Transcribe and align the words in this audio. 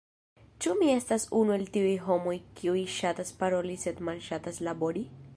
Ĉu 0.63 0.71
mi 0.77 0.87
estas 0.93 1.25
unu 1.39 1.53
el 1.57 1.65
tiuj 1.75 1.91
homoj 2.05 2.33
kiuj 2.61 2.81
ŝatas 2.95 3.33
paroli 3.43 3.75
sed 3.83 4.01
malŝatas 4.09 4.59
labori? 4.69 5.05